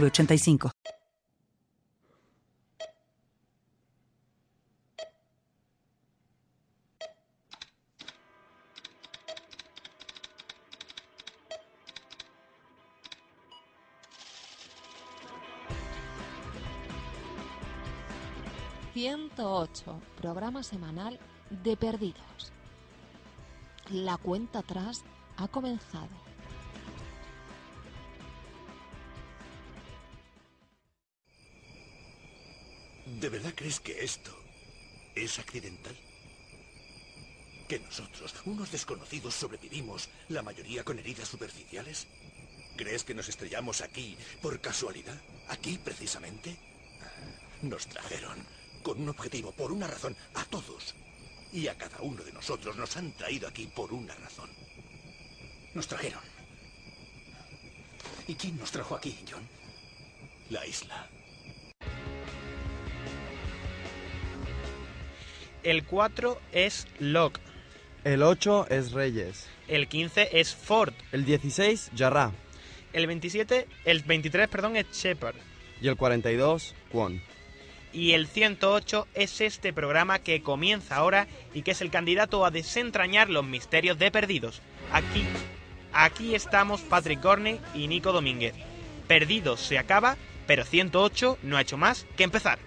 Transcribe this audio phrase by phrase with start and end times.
[0.00, 0.70] 906985.
[18.94, 21.18] ...108, programa semanal
[21.50, 22.52] de Perdidos.
[23.90, 25.04] La cuenta atrás
[25.36, 26.08] ha comenzado.
[33.24, 34.38] ¿De verdad crees que esto
[35.14, 35.96] es accidental?
[37.66, 42.06] ¿Que nosotros, unos desconocidos, sobrevivimos, la mayoría con heridas superficiales?
[42.76, 45.18] ¿Crees que nos estrellamos aquí por casualidad?
[45.48, 46.54] ¿Aquí precisamente?
[47.62, 48.44] Nos trajeron
[48.82, 50.94] con un objetivo, por una razón, a todos.
[51.50, 54.50] Y a cada uno de nosotros nos han traído aquí por una razón.
[55.72, 56.20] Nos trajeron.
[58.28, 59.48] ¿Y quién nos trajo aquí, John?
[60.50, 61.08] La isla.
[65.64, 67.40] El 4 es Locke.
[68.04, 69.48] El 8 es Reyes.
[69.66, 70.92] El 15 es Ford.
[71.10, 72.32] El 16, Jarrah.
[72.92, 75.36] El 27, el 23, perdón, es Shepard.
[75.80, 77.22] Y el 42, Kwon.
[77.94, 82.50] Y el 108 es este programa que comienza ahora y que es el candidato a
[82.50, 84.60] desentrañar los misterios de Perdidos.
[84.92, 85.24] Aquí,
[85.94, 88.54] aquí estamos Patrick Gorney y Nico Domínguez.
[89.08, 92.58] Perdidos se acaba, pero 108 no ha hecho más que empezar.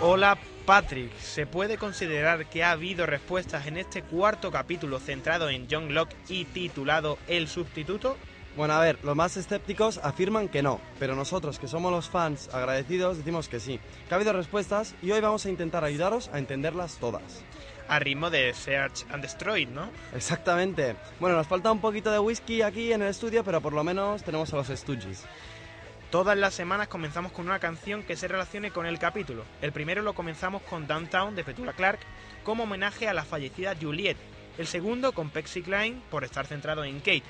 [0.00, 5.66] Hola Patrick, ¿se puede considerar que ha habido respuestas en este cuarto capítulo centrado en
[5.68, 8.16] John Locke y titulado El sustituto?
[8.56, 12.48] Bueno, a ver, los más escépticos afirman que no, pero nosotros, que somos los fans
[12.54, 13.80] agradecidos, decimos que sí.
[14.06, 17.42] Que ha habido respuestas y hoy vamos a intentar ayudaros a entenderlas todas.
[17.88, 19.90] A ritmo de Search and Destroy, ¿no?
[20.14, 20.94] Exactamente.
[21.18, 24.22] Bueno, nos falta un poquito de whisky aquí en el estudio, pero por lo menos
[24.22, 25.24] tenemos a los Stooges.
[26.10, 29.44] Todas las semanas comenzamos con una canción que se relacione con el capítulo.
[29.60, 31.98] El primero lo comenzamos con Downtown de Petula Clark
[32.44, 34.16] como homenaje a la fallecida Juliet.
[34.56, 37.24] El segundo con Pexy Klein por estar centrado en Kate.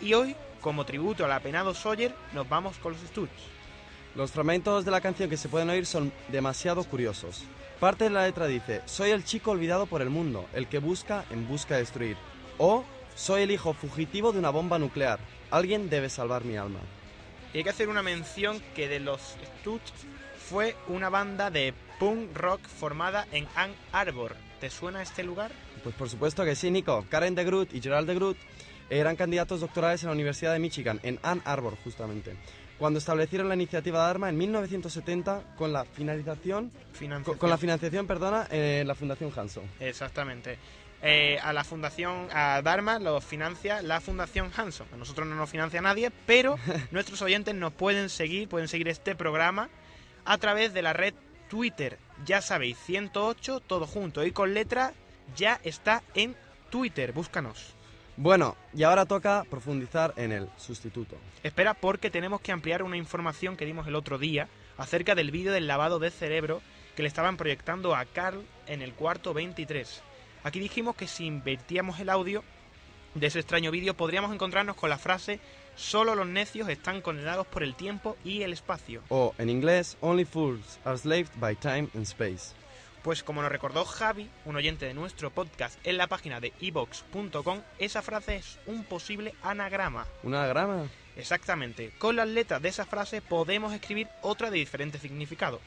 [0.00, 3.36] Y hoy, como tributo al apenado Sawyer, nos vamos con los Stooges.
[4.14, 7.44] Los fragmentos de la canción que se pueden oír son demasiado curiosos.
[7.80, 11.26] Parte de la letra dice, soy el chico olvidado por el mundo, el que busca
[11.28, 12.16] en busca de destruir.
[12.56, 12.84] O,
[13.14, 15.18] soy el hijo fugitivo de una bomba nuclear,
[15.50, 16.80] alguien debe salvar mi alma.
[17.52, 19.20] Y hay que hacer una mención que de los
[19.60, 19.92] Stooges
[20.48, 24.36] fue una banda de punk rock formada en Ann Arbor.
[24.60, 25.52] ¿Te suena este lugar?
[25.82, 27.04] Pues por supuesto que sí, Nico.
[27.10, 28.36] Karen de Groot y Gerald de Groot
[28.90, 32.36] eran candidatos doctorales en la Universidad de Michigan, en Ann Arbor justamente,
[32.78, 37.38] cuando establecieron la iniciativa de arma en 1970 con la finalización, Financiación.
[37.38, 39.64] con la financiación, perdona, en la Fundación Hanson.
[39.80, 40.58] Exactamente.
[41.04, 44.86] Eh, a la fundación, a Dharma lo financia la fundación Hanson.
[44.94, 46.56] A nosotros no nos financia nadie, pero
[46.92, 49.68] nuestros oyentes nos pueden seguir, pueden seguir este programa
[50.24, 51.14] a través de la red
[51.50, 51.98] Twitter.
[52.24, 54.92] Ya sabéis, 108, todo junto y con letra,
[55.36, 56.36] ya está en
[56.70, 57.12] Twitter.
[57.12, 57.74] Búscanos.
[58.22, 61.16] Bueno, y ahora toca profundizar en el sustituto.
[61.42, 64.46] Espera, porque tenemos que ampliar una información que dimos el otro día
[64.78, 66.62] acerca del vídeo del lavado de cerebro
[66.94, 70.02] que le estaban proyectando a Carl en el cuarto 23.
[70.44, 72.44] Aquí dijimos que si invertíamos el audio
[73.16, 75.40] de ese extraño vídeo podríamos encontrarnos con la frase
[75.74, 79.00] Solo los necios están condenados por el tiempo y el espacio.
[79.08, 82.54] O, en inglés, Only fools are slaved by time and space.
[83.02, 87.60] Pues como nos recordó Javi, un oyente de nuestro podcast en la página de evox.com,
[87.80, 90.06] esa frase es un posible anagrama.
[90.22, 90.86] ¿Un anagrama?
[91.16, 91.92] Exactamente.
[91.98, 95.60] Con las letras de esa frase podemos escribir otra de diferente significado.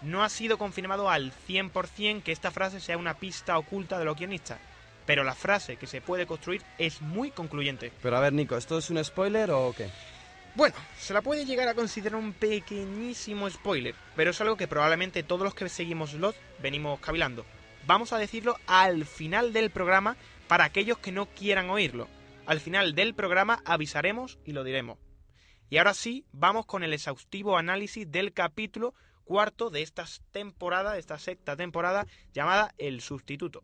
[0.00, 4.16] No ha sido confirmado al 100% que esta frase sea una pista oculta de los
[4.16, 4.58] guionistas,
[5.04, 7.92] pero la frase que se puede construir es muy concluyente.
[8.02, 9.90] Pero a ver, Nico, ¿esto es un spoiler o qué?
[10.56, 15.22] Bueno, se la puede llegar a considerar un pequeñísimo spoiler, pero es algo que probablemente
[15.22, 17.46] todos los que seguimos Lost venimos cavilando.
[17.86, 20.16] Vamos a decirlo al final del programa
[20.48, 22.08] para aquellos que no quieran oírlo.
[22.46, 24.98] Al final del programa avisaremos y lo diremos.
[25.70, 28.92] Y ahora sí, vamos con el exhaustivo análisis del capítulo
[29.24, 33.62] cuarto de esta temporada, de esta sexta temporada, llamada El Sustituto.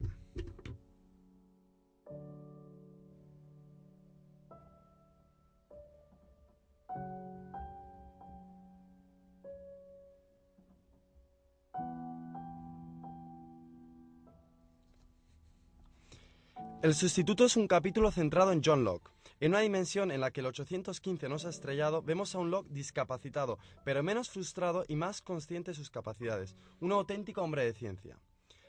[16.82, 19.11] El sustituto es un capítulo centrado en John Locke.
[19.40, 22.50] En una dimensión en la que el 815 no se ha estrellado, vemos a un
[22.50, 27.73] Locke discapacitado, pero menos frustrado y más consciente de sus capacidades, un auténtico hombre de
[27.73, 28.19] ciencia.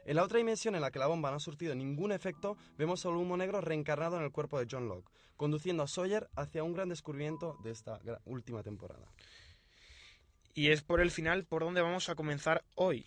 [0.06, 3.06] En la otra dimensión en la que la bomba no ha surtido ningún efecto, vemos
[3.06, 6.64] a un humo negro reencarnado en el cuerpo de John Locke, conduciendo a Sawyer hacia
[6.64, 9.12] un gran descubrimiento de esta última temporada.
[10.54, 13.06] Y es por el final por donde vamos a comenzar hoy.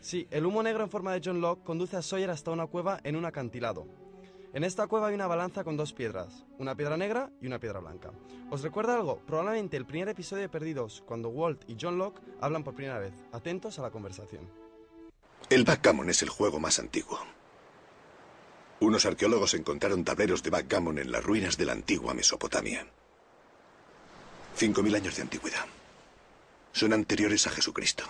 [0.00, 3.00] Sí, el humo negro en forma de John Locke conduce a Sawyer hasta una cueva
[3.04, 4.03] en un acantilado.
[4.54, 7.80] En esta cueva hay una balanza con dos piedras, una piedra negra y una piedra
[7.80, 8.12] blanca.
[8.50, 9.18] ¿Os recuerda algo?
[9.26, 13.12] Probablemente el primer episodio de Perdidos, cuando Walt y John Locke hablan por primera vez.
[13.32, 14.48] Atentos a la conversación.
[15.50, 17.18] El backgammon es el juego más antiguo.
[18.78, 22.86] Unos arqueólogos encontraron tableros de backgammon en las ruinas de la antigua Mesopotamia.
[24.56, 25.66] 5.000 años de antigüedad.
[26.70, 28.04] Son anteriores a Jesucristo.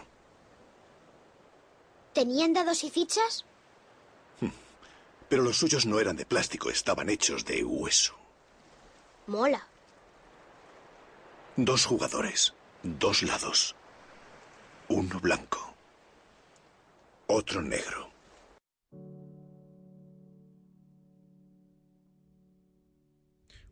[2.12, 3.46] ¿Tenían dados y fichas?
[5.28, 8.14] Pero los suyos no eran de plástico, estaban hechos de hueso.
[9.26, 9.66] Mola.
[11.56, 13.76] Dos jugadores, dos lados.
[14.88, 15.74] Uno blanco.
[17.26, 18.10] Otro negro.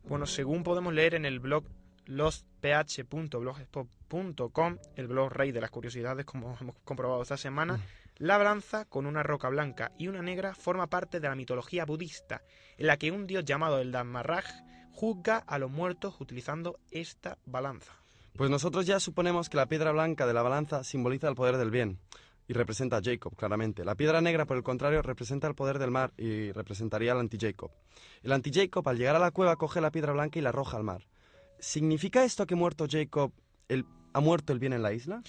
[0.03, 1.65] Bueno, según podemos leer en el blog
[2.05, 7.79] lostph.blogspot.com, el blog rey de las curiosidades, como hemos comprobado esta semana,
[8.17, 12.43] la balanza con una roca blanca y una negra forma parte de la mitología budista,
[12.77, 14.45] en la que un dios llamado el Dhammaraj
[14.91, 17.93] juzga a los muertos utilizando esta balanza.
[18.35, 21.71] Pues nosotros ya suponemos que la piedra blanca de la balanza simboliza el poder del
[21.71, 21.99] bien
[22.47, 23.85] y representa a Jacob, claramente.
[23.85, 27.71] La piedra negra, por el contrario, representa el poder del mar y representaría al anti-Jacob.
[28.21, 30.83] El anti-Jacob, al llegar a la cueva, coge la piedra blanca y la arroja al
[30.83, 31.07] mar.
[31.59, 33.31] ¿Significa esto que muerto Jacob
[34.13, 35.21] ha muerto el bien en la isla?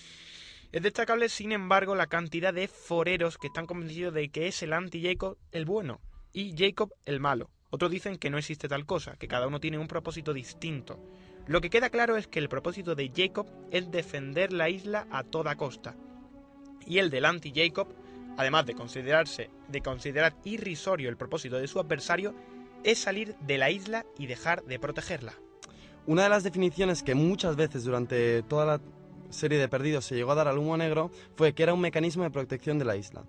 [0.75, 4.73] Es destacable, sin embargo, la cantidad de foreros que están convencidos de que es el
[4.73, 6.01] anti-Jacob el bueno
[6.33, 7.49] y Jacob el malo.
[7.71, 10.99] Otros dicen que no existe tal cosa, que cada uno tiene un propósito distinto.
[11.47, 15.23] Lo que queda claro es que el propósito de Jacob es defender la isla a
[15.23, 15.95] toda costa.
[16.85, 17.95] Y el del anti-Jacob,
[18.37, 22.35] además de considerarse de considerar irrisorio el propósito de su adversario,
[22.83, 25.35] es salir de la isla y dejar de protegerla.
[26.07, 28.81] Una de las definiciones que muchas veces durante toda la
[29.31, 32.23] serie de Perdidos se llegó a dar al humo negro fue que era un mecanismo
[32.23, 33.25] de protección de la isla.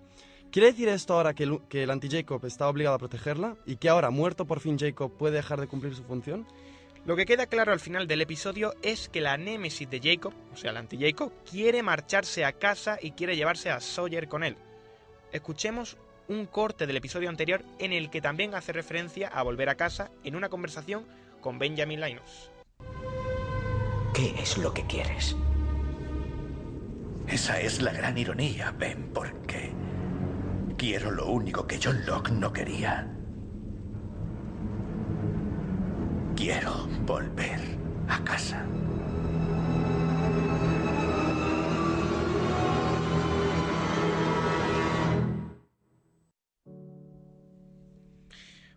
[0.50, 3.88] ¿Quiere decir esto ahora que el, que el anti-Jacob está obligado a protegerla y que
[3.88, 6.46] ahora, muerto por fin Jacob, puede dejar de cumplir su función?
[7.04, 10.56] Lo que queda claro al final del episodio es que la némesis de Jacob, o
[10.56, 14.56] sea, el anti-Jacob, quiere marcharse a casa y quiere llevarse a Sawyer con él.
[15.30, 15.96] Escuchemos
[16.28, 20.10] un corte del episodio anterior en el que también hace referencia a volver a casa
[20.24, 21.06] en una conversación
[21.40, 22.50] con Benjamin Linus.
[24.12, 25.36] ¿Qué es lo que quieres?
[27.28, 29.72] Esa es la gran ironía, Ben, porque
[30.78, 33.12] quiero lo único que John Locke no quería.
[36.36, 37.60] Quiero volver
[38.08, 38.64] a casa.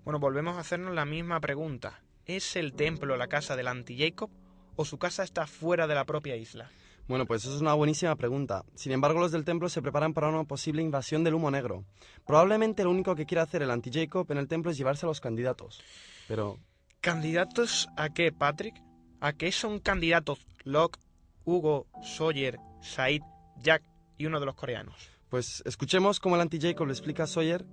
[0.03, 2.01] Bueno, volvemos a hacernos la misma pregunta.
[2.25, 4.31] ¿Es el templo la casa del anti-Jacob
[4.75, 6.71] o su casa está fuera de la propia isla?
[7.09, 8.63] Bueno, pues eso es una buenísima pregunta.
[8.75, 11.83] Sin embargo, los del templo se preparan para una posible invasión del humo negro.
[12.25, 15.19] Probablemente lo único que quiere hacer el anti-Jacob en el templo es llevarse a los
[15.19, 15.81] candidatos.
[16.27, 16.59] Pero,
[17.01, 18.75] ¿Candidatos a qué, Patrick?
[19.21, 20.99] ¿A qué son candidatos Locke,
[21.45, 23.21] Hugo, Sawyer, Said,
[23.57, 23.81] Jack
[24.17, 24.95] y uno de los coreanos?
[25.29, 27.65] pues escuchemos cómo el anti-Jacob le explica a Sawyer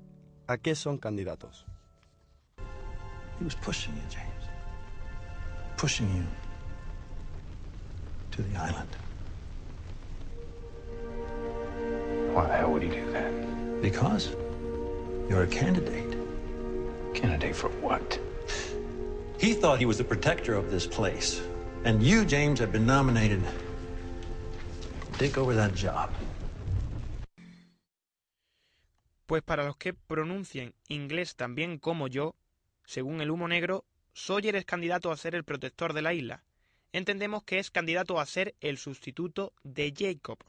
[0.47, 1.67] a qué son candidatos.
[3.39, 4.49] He was pushing you, James.
[5.77, 6.25] Pushing you
[8.31, 8.89] to the island.
[12.37, 13.33] Why the hell would he do that?
[13.81, 14.37] Because
[15.27, 16.19] you're a candidate.
[17.15, 18.21] Candidate for what?
[19.39, 21.41] He thought he was the protector of this place.
[21.85, 26.11] And you, James, have been nominated to take over that job.
[29.27, 32.35] Pues para los que pronuncien inglés tan bien como yo,
[32.85, 36.45] según el humo negro, Sawyer es candidato a ser el protector de la isla.
[36.93, 40.45] Entendemos que es candidato a ser el sustituto de Jacob.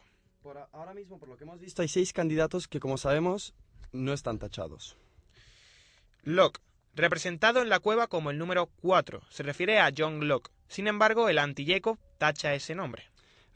[0.47, 3.53] Por ahora mismo, por lo que hemos visto, hay seis candidatos que, como sabemos,
[3.91, 4.95] no están tachados.
[6.23, 6.61] Locke,
[6.95, 10.49] Representado en la cueva como el número 4, se refiere a John Locke.
[10.69, 13.03] Sin embargo, el anti-Jacob tacha ese nombre.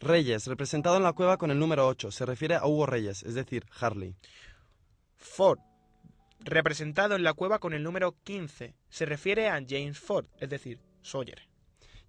[0.02, 3.36] Reyes, representado en la cueva con el número 8, se refiere a Hugo Reyes, es
[3.36, 4.18] decir, Harley.
[5.16, 5.60] Ford,
[6.42, 10.82] representado en la cueva con el número 15, se refiere a James Ford, es decir,
[11.04, 11.48] Sawyer.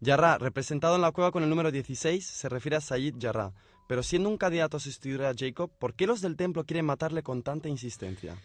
[0.00, 3.52] Yarra, representado en la cueva con el número 16, se refiere a Sayid Yarra.
[3.86, 7.22] Pero siendo un candidato a sustituir a Jacob, ¿por qué los del templo quieren matarle
[7.22, 8.36] con tanta insistencia?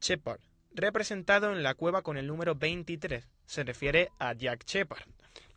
[0.00, 0.40] Shepard,
[0.74, 5.02] representado en la cueva con el número 23, se refiere a Jack Shepard.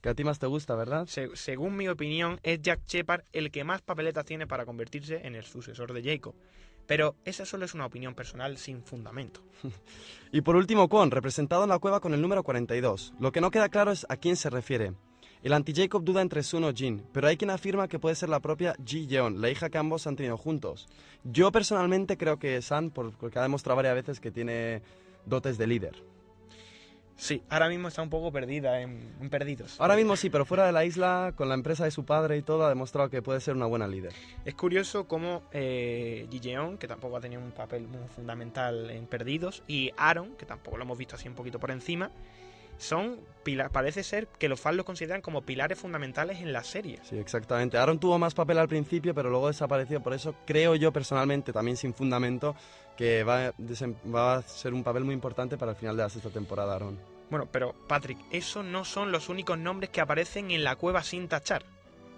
[0.01, 1.07] Que a ti más te gusta, ¿verdad?
[1.07, 5.35] Se- según mi opinión, es Jack Shepard el que más papeletas tiene para convertirse en
[5.35, 6.35] el sucesor de Jacob.
[6.85, 9.41] Pero esa solo es una opinión personal sin fundamento.
[10.31, 13.13] Y por último, Kwon, representado en la cueva con el número 42.
[13.19, 14.91] Lo que no queda claro es a quién se refiere.
[15.47, 18.41] El anti-Jacob duda entre Sun o Jin, pero hay quien afirma que puede ser la
[18.41, 20.89] propia Ji Yeon, la hija que ambos han tenido juntos.
[21.23, 24.81] Yo personalmente creo que San, por- porque ha demostrado varias veces que tiene
[25.25, 26.03] dotes de líder.
[27.15, 29.79] Sí, ahora mismo está un poco perdida en, en perdidos.
[29.79, 32.41] Ahora mismo sí, pero fuera de la isla, con la empresa de su padre y
[32.41, 34.11] todo, ha demostrado que puede ser una buena líder.
[34.43, 39.07] Es curioso cómo eh, Ji Yeon, que tampoco ha tenido un papel muy fundamental en
[39.07, 42.11] Perdidos, y Aaron, que tampoco lo hemos visto así un poquito por encima,
[42.77, 43.19] son
[43.71, 46.99] parece ser que los fans los consideran como pilares fundamentales en la serie.
[47.03, 47.77] Sí, exactamente.
[47.77, 50.01] Aaron tuvo más papel al principio, pero luego desapareció.
[50.01, 52.55] Por eso creo yo personalmente, también sin fundamento,
[52.97, 53.53] que va a,
[54.13, 56.99] va a ser un papel muy importante para el final de la sexta temporada, Aaron.
[57.29, 61.27] Bueno, pero Patrick, esos no son los únicos nombres que aparecen en la cueva sin
[61.27, 61.63] tachar.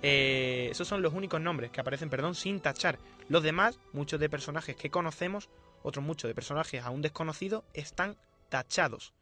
[0.01, 2.99] Eh, esos son los únicos nombres que aparecen, perdón, sin tachar.
[3.27, 5.49] Los demás, muchos de personajes que conocemos,
[5.83, 8.17] otros muchos de personajes aún desconocidos, están
[8.49, 9.13] tachados.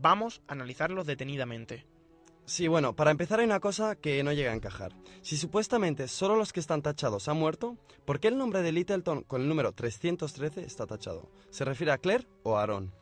[0.00, 1.86] Vamos a analizarlos detenidamente.
[2.46, 4.92] Sí, bueno, para empezar hay una cosa que no llega a encajar.
[5.22, 9.22] Si supuestamente solo los que están tachados han muerto, ¿por qué el nombre de Littleton
[9.22, 11.30] con el número 313 está tachado?
[11.50, 12.92] ¿Se refiere a Claire o a Aaron?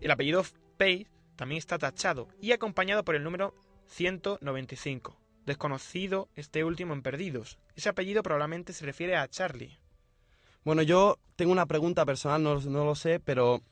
[0.00, 0.44] El apellido
[0.78, 3.54] Pace también está tachado y acompañado por el número
[3.88, 5.16] 195.
[5.46, 7.58] Desconocido este último en Perdidos.
[7.74, 9.78] Ese apellido probablemente se refiere a Charlie.
[10.64, 13.62] Bueno, yo tengo una pregunta personal, no, no lo sé, pero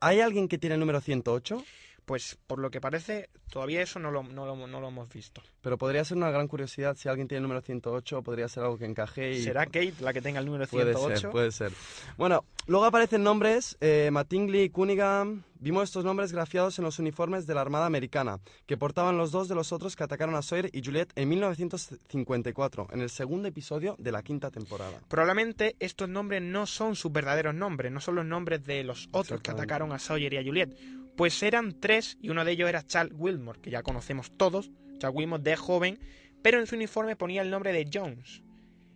[0.00, 1.64] ¿hay alguien que tiene el número 108?
[2.10, 5.42] Pues por lo que parece, todavía eso no lo, no lo- no lo hemos visto.
[5.60, 8.78] Pero podría ser una gran curiosidad si alguien tiene el número 108, podría ser algo
[8.78, 9.42] que encaje y...
[9.44, 11.20] ¿Será Kate la que tenga el número Puede 108?
[11.20, 11.70] ser, puede ser.
[12.16, 15.44] Bueno, luego aparecen nombres, eh, Mattingly y Cunningham.
[15.60, 19.46] Vimos estos nombres grafiados en los uniformes de la Armada Americana, que portaban los dos
[19.46, 23.94] de los otros que atacaron a Sawyer y Juliet en 1954, en el segundo episodio
[23.98, 24.98] de la quinta temporada.
[25.08, 29.40] Probablemente estos nombres no son sus verdaderos nombres, no son los nombres de los otros
[29.42, 30.74] que atacaron a Sawyer y a Juliet.
[31.20, 35.18] Pues eran tres y uno de ellos era Charles Wilmore, que ya conocemos todos, Charles
[35.18, 36.00] Wilmore de joven,
[36.40, 38.42] pero en su uniforme ponía el nombre de Jones.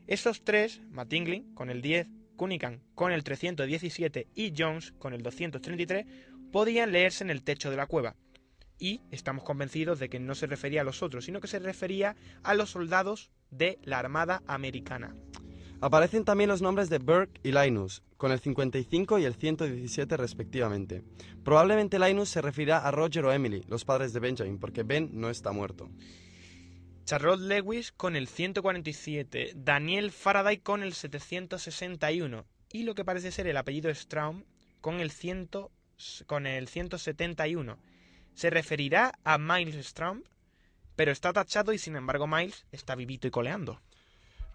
[0.06, 6.06] Esos tres, Mattingly con el 10, Cunningham con el 317 y Jones con el 233,
[6.50, 8.16] podían leerse en el techo de la cueva.
[8.78, 12.16] Y estamos convencidos de que no se refería a los otros, sino que se refería
[12.42, 15.14] a los soldados de la Armada Americana.
[15.84, 21.04] Aparecen también los nombres de Burke y Linus, con el 55 y el 117 respectivamente.
[21.44, 25.28] Probablemente Linus se referirá a Roger o Emily, los padres de Benjamin, porque Ben no
[25.28, 25.90] está muerto.
[27.04, 33.46] Charlotte Lewis con el 147, Daniel Faraday con el 761 y lo que parece ser
[33.46, 34.44] el apellido Straum
[34.80, 35.50] con el, 100
[36.24, 37.78] con el 171.
[38.32, 40.22] Se referirá a Miles Straum,
[40.96, 43.82] pero está tachado y sin embargo Miles está vivito y coleando.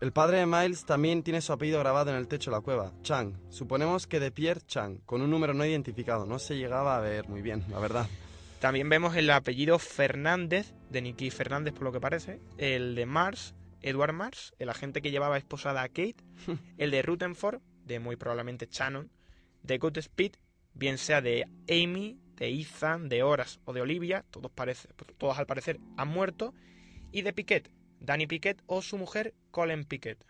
[0.01, 2.93] El padre de Miles también tiene su apellido grabado en el techo de la cueva,
[3.01, 3.33] Chang.
[3.49, 6.25] Suponemos que de Pierre Chang, con un número no identificado.
[6.25, 8.07] No se llegaba a ver muy bien, la verdad.
[8.61, 13.55] También vemos el apellido Fernández, de Nicky Fernández por lo que parece, el de Mars,
[13.81, 16.15] Edward Mars, el agente que llevaba esposada a Kate,
[16.77, 19.11] el de Rutherford, de muy probablemente Shannon,
[19.63, 20.31] de Good Speed,
[20.75, 24.87] bien sea de Amy, de Ethan, de Horace o de Olivia, todos, parece,
[25.17, 26.53] todos al parecer han muerto,
[27.11, 30.29] y de Piquet, Danny Piquet o su mujer Colin Piquet.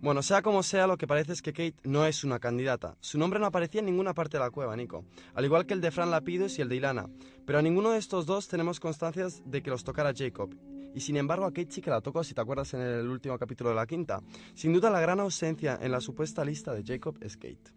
[0.00, 2.96] Bueno, sea como sea, lo que parece es que Kate no es una candidata.
[3.00, 5.04] Su nombre no aparecía en ninguna parte de la cueva, Nico.
[5.34, 7.10] Al igual que el de Fran Lapidus y el de Ilana.
[7.44, 10.54] Pero a ninguno de estos dos tenemos constancias de que los tocara Jacob.
[10.94, 13.36] Y sin embargo a Kate sí que la tocó, si te acuerdas en el último
[13.38, 14.22] capítulo de la quinta.
[14.54, 17.72] Sin duda la gran ausencia en la supuesta lista de Jacob es Kate.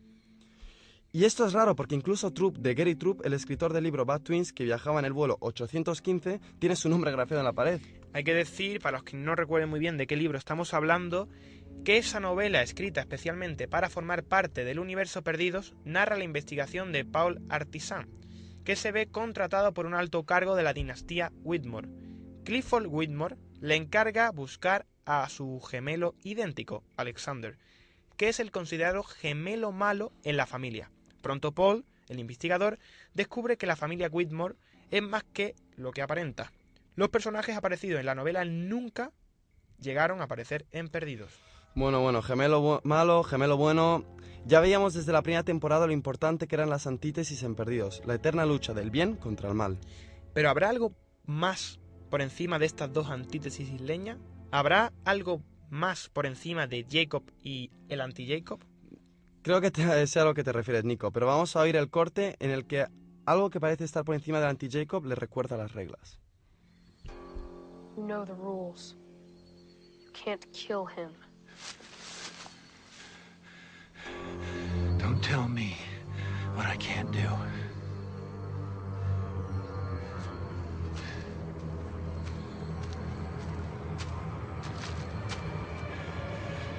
[1.13, 4.21] Y esto es raro porque incluso Troop de Gary Troop, el escritor del libro Bad
[4.21, 7.81] Twins que viajaba en el vuelo 815, tiene su nombre grafiado en la pared.
[8.13, 11.30] Hay que decir, para los que no recuerden muy bien de qué libro estamos hablando,
[11.86, 17.06] que esa novela, escrita especialmente para formar parte del universo Perdidos, narra la investigación de
[17.06, 18.10] Paul Artisan,
[18.65, 21.89] que se ve contratado por un alto cargo de la dinastía Whitmore.
[22.44, 27.58] Clifford Whitmore le encarga buscar a su gemelo idéntico, Alexander,
[28.18, 30.91] que es el considerado gemelo malo en la familia.
[31.22, 32.77] Pronto Paul el investigador,
[33.13, 34.56] descubre que la familia Whitmore
[34.91, 36.51] es más que lo que aparenta.
[36.95, 39.12] Los personajes aparecidos en la novela nunca
[39.79, 41.31] llegaron a aparecer en Perdidos.
[41.75, 44.03] Bueno, bueno, gemelo bu- malo, gemelo bueno.
[44.45, 48.15] Ya veíamos desde la primera temporada lo importante que eran las antítesis en Perdidos, la
[48.15, 49.77] eterna lucha del bien contra el mal.
[50.33, 50.93] Pero ¿habrá algo
[51.25, 51.79] más
[52.10, 54.17] por encima de estas dos antítesis isleñas?
[54.51, 58.60] ¿Habrá algo más por encima de Jacob y el anti-Jacob?
[59.43, 61.89] Creo que te, sea a lo que te refieres, Nico, pero vamos a oír el
[61.89, 62.86] corte en el que
[63.25, 66.19] algo que parece estar por encima del anti-Jacob le recuerda las reglas.
[67.98, 68.95] You know the rules.
[70.05, 71.12] You can't kill him.
[74.98, 75.75] Don't tell me
[76.55, 77.19] what I can't do.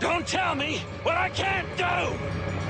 [0.01, 2.62] Don't tell me what I can't do!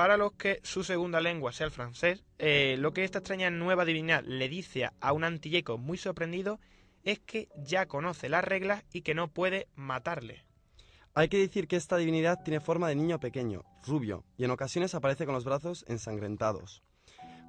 [0.00, 3.84] Para los que su segunda lengua sea el francés, eh, lo que esta extraña nueva
[3.84, 6.58] divinidad le dice a un anti-Jacob muy sorprendido
[7.04, 10.46] es que ya conoce las reglas y que no puede matarle.
[11.12, 14.94] Hay que decir que esta divinidad tiene forma de niño pequeño, rubio, y en ocasiones
[14.94, 16.82] aparece con los brazos ensangrentados.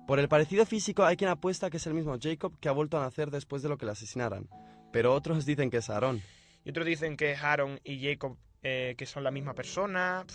[0.05, 2.97] Por el parecido físico hay quien apuesta que es el mismo Jacob que ha vuelto
[2.97, 4.49] a nacer después de lo que le asesinaran,
[4.91, 6.21] pero otros dicen que es Aarón.
[6.65, 10.25] Y otros dicen que es Aaron y Jacob eh, que son la misma persona.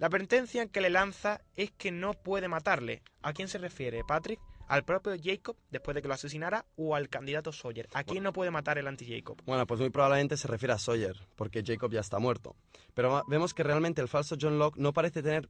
[0.00, 3.02] La advertencia que le lanza es que no puede matarle.
[3.20, 4.40] ¿A quién se refiere, Patrick?
[4.70, 7.88] ¿Al propio Jacob después de que lo asesinara o al candidato Sawyer?
[7.92, 9.42] ¿A quién no puede matar el anti-Jacob?
[9.44, 12.54] Bueno, pues muy probablemente se refiere a Sawyer, porque Jacob ya está muerto.
[12.94, 15.48] Pero vemos que realmente el falso John Locke no parece tener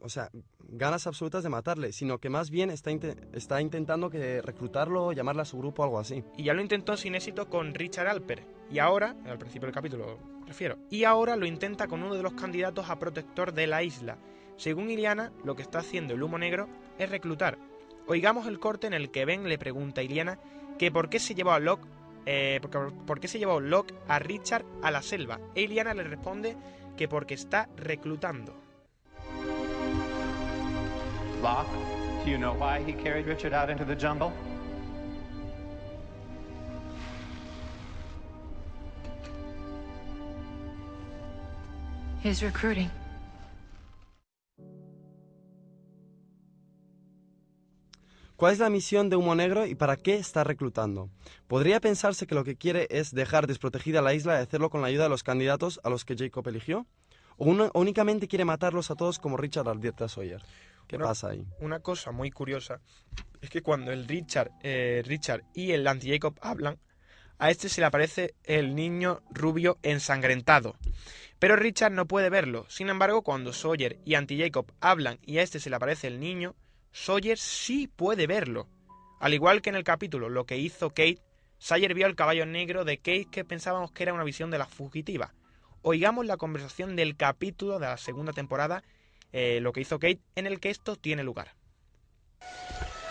[0.00, 0.30] o sea,
[0.60, 5.42] ganas absolutas de matarle, sino que más bien está, inte- está intentando que reclutarlo, llamarle
[5.42, 6.24] a su grupo o algo así.
[6.38, 8.46] Y ya lo intentó sin éxito con Richard Alper.
[8.70, 12.32] Y ahora, al principio del capítulo refiero, y ahora lo intenta con uno de los
[12.32, 14.16] candidatos a protector de la isla.
[14.56, 16.66] Según Iliana, lo que está haciendo el humo negro
[16.98, 17.58] es reclutar.
[18.06, 20.38] Oigamos el corte en el que Ben le pregunta a Iliana
[20.78, 21.86] que por qué se llevó a Locke,
[22.26, 25.40] eh, porque- por qué se llevó Locke a Richard a la selva.
[25.54, 26.56] E Iliana le responde
[26.96, 28.54] que porque está reclutando.
[31.42, 31.70] Locke,
[32.24, 34.32] do you know why he carried Richard out into the jungle?
[42.22, 42.90] He's recruiting.
[48.36, 51.08] ¿Cuál es la misión de Humo Negro y para qué está reclutando?
[51.46, 54.88] Podría pensarse que lo que quiere es dejar desprotegida la isla y hacerlo con la
[54.88, 56.86] ayuda de los candidatos a los que Jacob eligió.
[57.36, 60.42] ¿O uno- únicamente quiere matarlos a todos como Richard advierte a Sawyer?
[60.88, 61.46] ¿Qué Una- pasa ahí?
[61.60, 62.80] Una cosa muy curiosa
[63.40, 66.78] es que cuando el Richard, eh, Richard y el anti-Jacob hablan,
[67.38, 70.76] a este se le aparece el niño rubio ensangrentado.
[71.38, 72.66] Pero Richard no puede verlo.
[72.68, 76.54] Sin embargo, cuando Sawyer y anti-Jacob hablan y a este se le aparece el niño,
[76.94, 78.68] Sawyer sí puede verlo.
[79.18, 81.18] Al igual que en el capítulo Lo que hizo Kate,
[81.58, 84.66] Sawyer vio el caballo negro de Kate que pensábamos que era una visión de la
[84.66, 85.34] fugitiva.
[85.82, 88.84] Oigamos la conversación del capítulo de la segunda temporada,
[89.32, 91.54] eh, Lo que hizo Kate, en el que esto tiene lugar.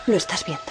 [0.06, 0.64] Lo estás viendo.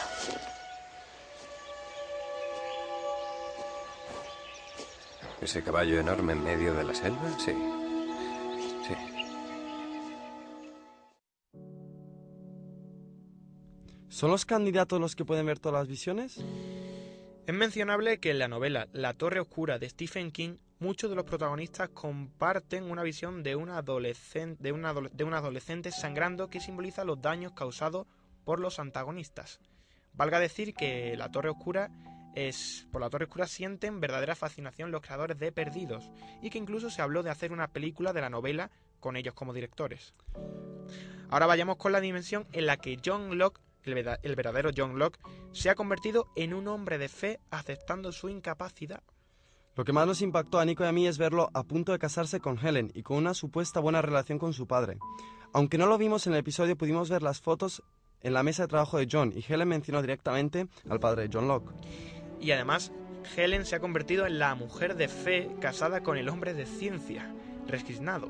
[5.40, 7.30] ¿Ese caballo enorme en medio de la selva?
[7.38, 7.52] Sí.
[7.52, 7.83] Sí.
[14.14, 16.38] ¿Son los candidatos los que pueden ver todas las visiones?
[17.48, 21.26] Es mencionable que en la novela La Torre Oscura de Stephen King, muchos de los
[21.26, 24.72] protagonistas comparten una visión de una, adolescen- de
[25.24, 28.06] una adolescente sangrando que simboliza los daños causados
[28.46, 29.60] por los antagonistas.
[30.14, 31.90] Valga decir que La Torre Oscura
[32.36, 36.92] es por La Torre Oscura sienten verdadera fascinación los creadores de Perdidos y que incluso
[36.92, 40.14] se habló de hacer una película de la novela con ellos como directores.
[41.32, 44.98] Ahora vayamos con la dimensión en la que John Locke, el verda- el verdadero John
[45.00, 45.20] Locke,
[45.52, 49.02] se ha convertido en un hombre de fe aceptando su incapacidad.
[49.76, 52.00] Lo que más nos impactó a Nico y a mí es verlo a punto de
[52.00, 55.00] casarse con Helen y con una supuesta buena relación con su padre.
[55.52, 57.82] Aunque no lo vimos en el episodio, pudimos ver las fotos
[58.22, 61.48] en la mesa de trabajo de John y Helen mencionó directamente al padre de John
[61.48, 61.74] Locke.
[62.40, 62.92] Y además,
[63.36, 67.34] Helen se ha convertido en la mujer de fe casada con el hombre de ciencia,
[67.68, 68.30] resquiznado.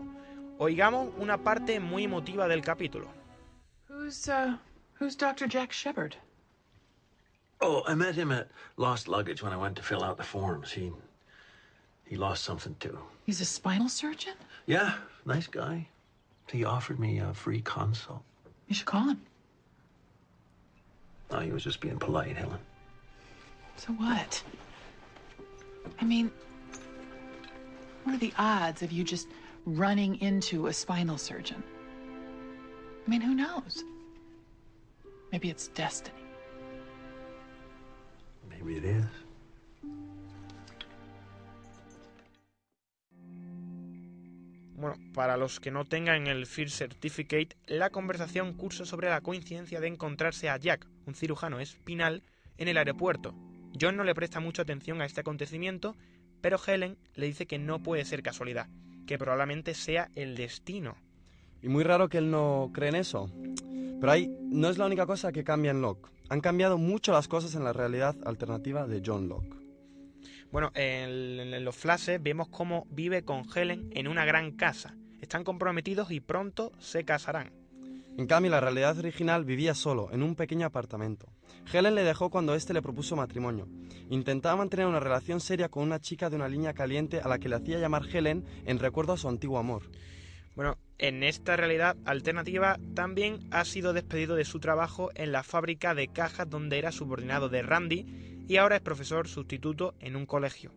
[0.60, 3.10] Oigamos una parte muy emotiva del capítulo.
[3.90, 4.58] Who's, uh,
[5.04, 5.48] who's Dr.
[5.48, 6.16] Jack Shepard?
[7.60, 10.72] Oh, I met him at Lost Luggage when I went to fill out the forms.
[10.72, 10.94] He
[12.06, 12.98] he lost something too.
[13.26, 14.36] He's a spinal surgeon?
[14.66, 15.88] Yeah, nice guy.
[16.50, 18.22] He offered me a free consult.
[18.68, 19.22] You should call him.
[21.32, 22.60] Oh, he was just being polite, Helen.
[23.76, 24.42] So what?
[26.00, 26.32] I mean,
[28.04, 29.28] what are the odds of you just
[29.66, 31.62] running into a spinal surgeon?
[33.06, 33.84] I mean, who knows?
[35.34, 36.16] Maybe it's destiny.
[38.48, 39.06] Maybe it is.
[44.76, 49.80] Bueno, para los que no tengan el First Certificate, la conversación cursa sobre la coincidencia
[49.80, 52.22] de encontrarse a Jack, un cirujano espinal,
[52.60, 53.34] en el aeropuerto.
[53.82, 55.96] John no le presta mucha atención a este acontecimiento,
[56.42, 58.68] pero Helen le dice que no puede ser casualidad,
[59.08, 60.96] que probablemente sea el destino.
[61.64, 63.32] Y muy raro que él no cree en eso.
[64.04, 66.10] Pero ahí no es la única cosa que cambia en Locke.
[66.28, 69.56] Han cambiado mucho las cosas en la realidad alternativa de John Locke.
[70.52, 74.94] Bueno, en, en los flashes vemos cómo vive con Helen en una gran casa.
[75.22, 77.54] Están comprometidos y pronto se casarán.
[78.18, 81.30] En cambio, la realidad original vivía solo, en un pequeño apartamento.
[81.72, 83.70] Helen le dejó cuando éste le propuso matrimonio.
[84.10, 87.48] Intentaba mantener una relación seria con una chica de una línea caliente a la que
[87.48, 89.84] le hacía llamar Helen en recuerdo a su antiguo amor.
[90.56, 95.96] Bueno, en esta realidad alternativa también ha sido despedido de su trabajo en la fábrica
[95.96, 100.72] de cajas donde era subordinado de Randy y ahora es profesor sustituto en un colegio.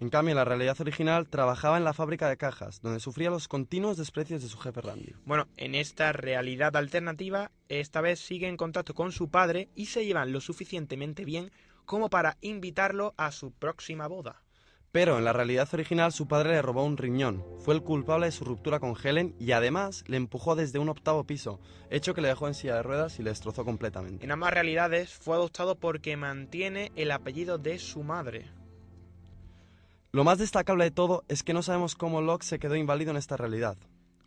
[0.00, 3.48] En cambio, en la realidad original trabajaba en la fábrica de cajas, donde sufría los
[3.48, 5.14] continuos desprecios de su jefe Randy.
[5.26, 10.06] Bueno, en esta realidad alternativa, esta vez sigue en contacto con su padre y se
[10.06, 11.50] llevan lo suficientemente bien
[11.84, 14.42] como para invitarlo a su próxima boda.
[14.92, 18.32] Pero en la realidad original su padre le robó un riñón, fue el culpable de
[18.32, 22.28] su ruptura con Helen y además le empujó desde un octavo piso, hecho que le
[22.28, 24.24] dejó en silla de ruedas y le destrozó completamente.
[24.24, 28.50] En ambas realidades fue adoptado porque mantiene el apellido de su madre.
[30.10, 33.16] Lo más destacable de todo es que no sabemos cómo Locke se quedó inválido en
[33.16, 33.76] esta realidad,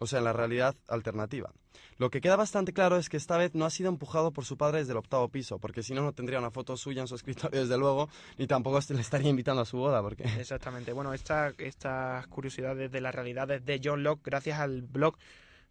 [0.03, 1.51] o sea, en la realidad alternativa.
[1.97, 4.57] Lo que queda bastante claro es que esta vez no ha sido empujado por su
[4.57, 7.15] padre desde el octavo piso, porque si no, no tendría una foto suya en su
[7.15, 10.01] escritorio, desde luego, ni tampoco le estaría invitando a su boda.
[10.01, 10.23] Porque...
[10.39, 10.91] Exactamente.
[10.93, 15.17] Bueno, esta, estas curiosidades de las realidades de John Locke, gracias al blog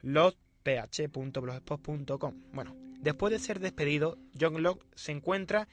[0.00, 2.34] locke.blogspot.com.
[2.52, 5.68] Bueno, después de ser despedido, John Locke se encuentra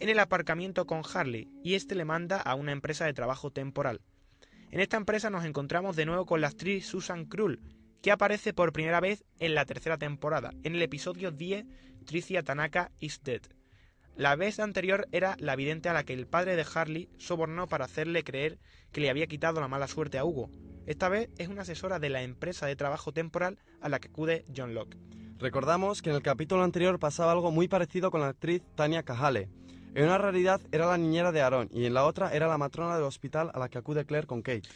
[0.00, 4.00] en el aparcamiento con Harley y este le manda a una empresa de trabajo temporal.
[4.70, 7.60] En esta empresa nos encontramos de nuevo con la actriz Susan Krull,
[8.04, 11.64] que aparece por primera vez en la tercera temporada, en el episodio 10,
[12.04, 13.40] Tricia Tanaka is Dead.
[14.14, 17.86] La vez anterior era la vidente a la que el padre de Harley sobornó para
[17.86, 18.58] hacerle creer
[18.92, 20.50] que le había quitado la mala suerte a Hugo.
[20.84, 24.44] Esta vez es una asesora de la empresa de trabajo temporal a la que acude
[24.54, 24.98] John Locke.
[25.38, 29.48] Recordamos que en el capítulo anterior pasaba algo muy parecido con la actriz Tania Cajale.
[29.94, 32.96] En una realidad era la niñera de Aaron y en la otra era la matrona
[32.96, 34.68] del hospital a la que acude Claire con Kate.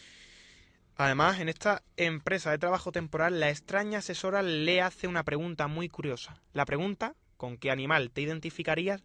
[1.01, 5.89] Además, en esta empresa de trabajo temporal, la extraña asesora le hace una pregunta muy
[5.89, 6.43] curiosa.
[6.53, 9.05] La pregunta, ¿con qué animal te identificarías?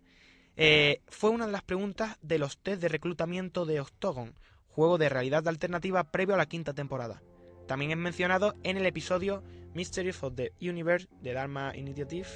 [0.57, 4.33] Eh, fue una de las preguntas de los test de reclutamiento de Octogon,
[4.69, 7.21] juego de realidad alternativa previo a la quinta temporada.
[7.67, 9.43] También es mencionado en el episodio
[9.75, 12.27] Mysteries of the Universe de Dharma Initiative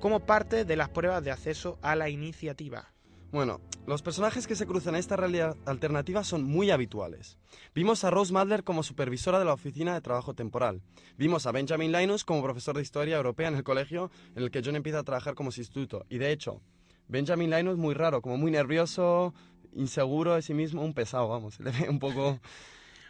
[0.00, 2.94] como parte de las pruebas de acceso a la iniciativa.
[3.32, 7.38] Bueno, los personajes que se cruzan en esta realidad alternativa son muy habituales.
[7.74, 10.82] Vimos a Rose Madler como supervisora de la oficina de trabajo temporal.
[11.16, 14.60] Vimos a Benjamin Linus como profesor de historia europea en el colegio en el que
[14.62, 16.04] John empieza a trabajar como sustituto.
[16.10, 16.60] Y de hecho,
[17.08, 19.32] Benjamin Linus muy raro, como muy nervioso,
[19.72, 22.38] inseguro de sí mismo, un pesado, vamos, se le ve un poco...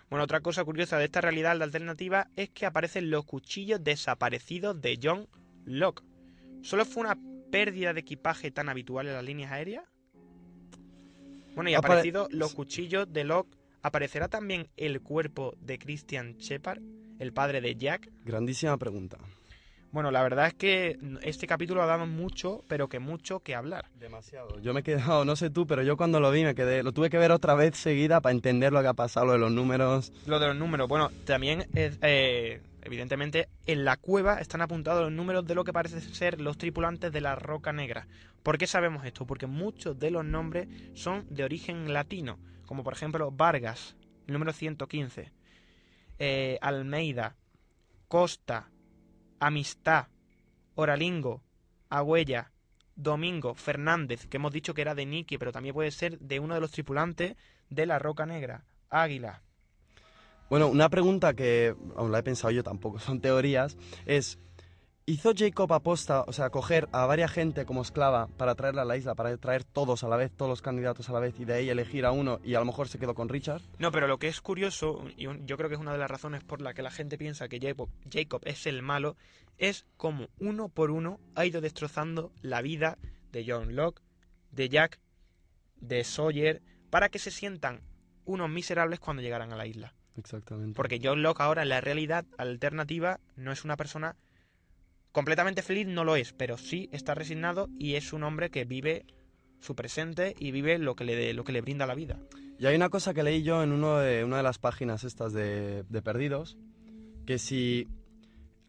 [0.09, 5.01] Bueno, otra cosa curiosa de esta realidad alternativa es que aparecen los cuchillos desaparecidos de
[5.03, 5.27] John
[5.65, 6.05] Locke.
[6.63, 7.19] ¿Solo fue una
[7.51, 9.92] pérdida de equipaje tan habitual en las líneas aéreas?
[11.55, 16.81] Bueno, y Apare- aparecido los cuchillos de Locke, ¿aparecerá también el cuerpo de Christian Shepard,
[17.19, 18.09] el padre de Jack?
[18.25, 19.19] Grandísima pregunta.
[19.91, 23.85] Bueno, la verdad es que este capítulo ha dado mucho, pero que mucho que hablar.
[24.01, 24.59] Demasiado.
[24.61, 26.93] Yo me he quedado, no sé tú, pero yo cuando lo vi me quedé, lo
[26.93, 29.53] tuve que ver otra vez seguida para entender lo que ha pasado, lo de los
[29.53, 30.11] números.
[30.27, 35.13] Lo de los números, bueno, también es, eh, evidentemente en la cueva están apuntados los
[35.13, 38.07] números de lo que parece ser los tripulantes de la Roca Negra.
[38.43, 39.27] ¿Por qué sabemos esto?
[39.27, 45.33] Porque muchos de los nombres son de origen latino, como por ejemplo Vargas, número 115,
[46.19, 47.37] eh, Almeida,
[48.09, 48.71] Costa,
[49.39, 50.09] Amistad,
[50.75, 51.43] Oralingo,
[51.89, 52.53] Agüella,
[52.95, 56.55] Domingo, Fernández, que hemos dicho que era de Nicky, pero también puede ser de uno
[56.55, 57.37] de los tripulantes
[57.71, 59.43] de la Roca Negra, Águila.
[60.53, 64.39] Bueno, una pregunta que aún la he pensado yo tampoco, son teorías, es,
[65.07, 68.99] ¿hizo Jacob aposta, o sea, coger a varias gente como esclava para traerla a la
[68.99, 71.55] isla, para traer todos a la vez, todos los candidatos a la vez, y de
[71.55, 73.63] ahí elegir a uno y a lo mejor se quedó con Richard?
[73.79, 76.45] No, pero lo que es curioso, y yo creo que es una de las razones
[76.45, 79.17] por la que la gente piensa que Jacob, Jacob es el malo,
[79.57, 82.99] es como uno por uno ha ido destrozando la vida
[83.31, 84.03] de John Locke,
[84.51, 85.01] de Jack,
[85.77, 86.61] de Sawyer,
[86.91, 87.81] para que se sientan
[88.27, 89.95] unos miserables cuando llegaran a la isla.
[90.17, 90.77] Exactamente.
[90.77, 94.17] Porque John Locke ahora en la realidad alternativa no es una persona
[95.13, 99.05] completamente feliz no lo es, pero sí está resignado y es un hombre que vive
[99.61, 102.19] su presente y vive lo que le, lo que le brinda la vida.
[102.59, 105.33] Y hay una cosa que leí yo en uno de, una de las páginas estas
[105.33, 106.57] de, de Perdidos,
[107.27, 107.89] que si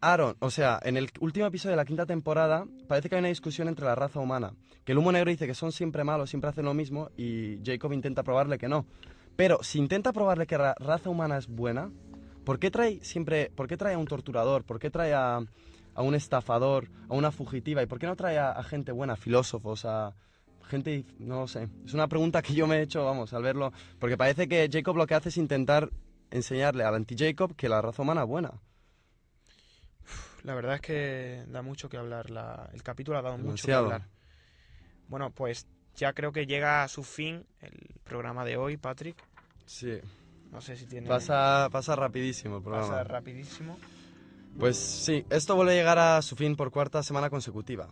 [0.00, 3.28] Aaron, o sea, en el último episodio de la quinta temporada parece que hay una
[3.28, 4.52] discusión entre la raza humana,
[4.84, 7.92] que el humo negro dice que son siempre malos, siempre hacen lo mismo y Jacob
[7.92, 8.86] intenta probarle que no.
[9.36, 11.90] Pero si intenta probarle que la raza humana es buena,
[12.44, 14.64] ¿por qué trae siempre, por qué trae a un torturador?
[14.64, 15.40] ¿Por qué trae a,
[15.94, 17.82] a un estafador, a una fugitiva?
[17.82, 20.14] ¿Y por qué no trae a, a gente buena, filósofos, a
[20.64, 21.68] gente, no lo sé.
[21.84, 24.96] Es una pregunta que yo me he hecho, vamos, al verlo, porque parece que Jacob
[24.96, 25.90] lo que hace es intentar
[26.30, 28.52] enseñarle al anti-Jacob que la raza humana es buena.
[30.42, 32.30] La verdad es que da mucho que hablar.
[32.30, 34.08] La, el capítulo ha dado mucho que hablar.
[35.08, 37.72] Bueno, pues ya creo que llega a su fin el
[38.04, 39.16] programa de hoy, Patrick.
[39.66, 39.98] Sí.
[40.52, 41.08] No sé si tiene...
[41.08, 42.88] Pasa, pasa rapidísimo el programa.
[42.88, 43.78] pasa rapidísimo.
[44.58, 47.88] Pues sí, esto vuelve a llegar a su fin por cuarta semana consecutiva.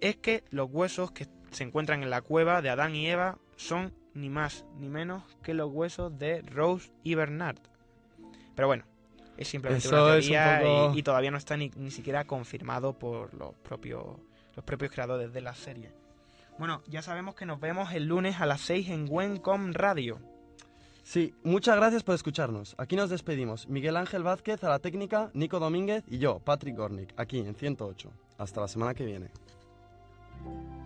[0.00, 3.92] es que los huesos que se encuentran en la cueva de Adán y Eva son
[4.14, 7.58] ni más ni menos que los huesos de Rose y Bernard.
[8.54, 8.84] Pero bueno,
[9.36, 12.24] es simplemente Eso una un teoría poco- y, y todavía no está ni, ni siquiera
[12.24, 14.04] confirmado por los propios,
[14.56, 15.92] los propios creadores de la serie.
[16.58, 20.18] Bueno, ya sabemos que nos vemos el lunes a las 6 en Wencom Radio.
[21.04, 22.74] Sí, muchas gracias por escucharnos.
[22.78, 23.68] Aquí nos despedimos.
[23.68, 28.10] Miguel Ángel Vázquez a la técnica, Nico Domínguez y yo, Patrick Gornick, aquí en 108.
[28.38, 29.30] Hasta la semana que viene.
[30.44, 30.77] you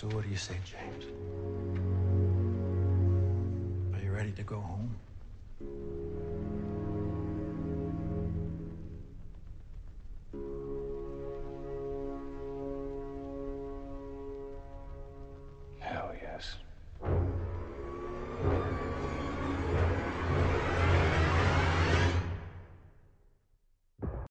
[0.00, 1.19] So what do you say, James?